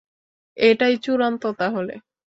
[0.57, 1.93] এটাই চূড়ান্ত তাহলে।